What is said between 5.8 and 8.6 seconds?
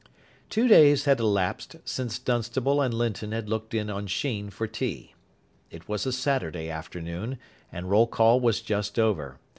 was a Saturday afternoon, and roll call